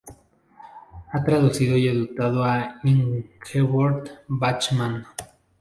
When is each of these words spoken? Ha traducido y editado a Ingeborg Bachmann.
Ha 1.11 1.23
traducido 1.23 1.77
y 1.77 1.87
editado 1.87 2.43
a 2.43 2.79
Ingeborg 2.83 4.09
Bachmann. 4.29 5.05